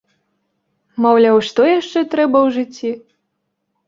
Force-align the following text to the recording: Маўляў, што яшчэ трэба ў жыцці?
Маўляў, 1.05 1.37
што 1.49 1.61
яшчэ 1.79 1.99
трэба 2.13 2.37
ў 2.47 2.57
жыцці? 2.57 2.91